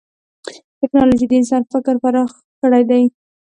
ټکنالوجي 0.79 1.25
د 1.29 1.33
انسان 1.39 1.61
فکر 1.71 1.95
پراخ 2.03 2.31
کړی 2.61 2.83
دی. 2.89 3.03